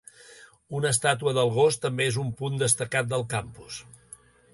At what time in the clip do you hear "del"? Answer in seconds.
1.37-1.51, 3.13-3.27